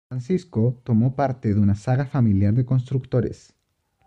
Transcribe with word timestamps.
Francisco 0.09 0.81
formó 0.83 1.15
parte 1.15 1.53
de 1.53 1.59
una 1.59 1.75
saga 1.75 2.07
familiar 2.07 2.55
de 2.55 2.65
constructores. 2.65 3.53